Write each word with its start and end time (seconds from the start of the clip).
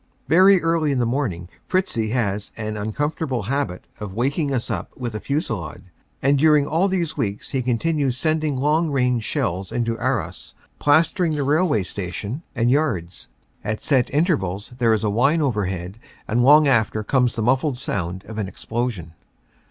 Very 0.27 0.59
early 0.63 0.91
in 0.91 0.97
the 0.97 1.05
morning 1.05 1.47
Fritzie 1.67 2.09
has 2.09 2.51
an 2.57 2.75
uncomfortable 2.75 3.43
habit 3.43 3.85
of 3.99 4.15
waking 4.15 4.51
us 4.51 4.71
up 4.71 4.91
with 4.97 5.13
a 5.13 5.19
fusillade, 5.19 5.83
and 6.23 6.39
during 6.39 6.65
all 6.65 6.87
these 6.87 7.15
weeks 7.17 7.51
he 7.51 7.61
continues 7.61 8.17
sending 8.17 8.57
long 8.57 8.89
range 8.89 9.23
shells 9.23 9.71
into 9.71 9.99
Arras, 9.99 10.55
plastering 10.79 11.35
the 11.35 11.43
railway 11.43 11.83
station 11.83 12.41
and 12.55 12.71
yards. 12.71 13.27
At 13.63 13.79
set 13.79 14.09
intervals 14.09 14.73
there 14.79 14.91
is 14.91 15.03
a 15.03 15.09
whine 15.11 15.39
overhead, 15.39 15.99
and 16.27 16.43
long 16.43 16.67
after 16.67 17.03
comes 17.03 17.35
the 17.35 17.43
muffled 17.43 17.77
sound 17.77 18.23
of 18.25 18.37
the 18.37 18.47
explosion. 18.47 19.13